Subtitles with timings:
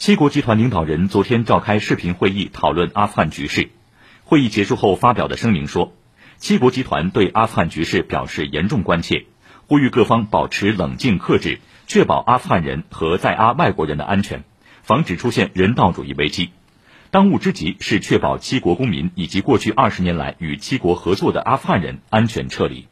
[0.00, 3.68] 七国集团领导人昨天召开视频会议讨论阿富汗局势。
[4.24, 5.92] 会议结束后发表的声明说
[6.38, 9.26] 七国集团对阿富汗局势表示严重关切
[9.66, 14.44] 呼吁各方保持冷静克制确保阿富汗人和在阿外国人的安全
[14.82, 16.48] 防止出现人道主义危机。
[17.10, 22.86] 当务之急是确保七国公民以及过去二十年来与七国合作的阿富汗人安全撤离。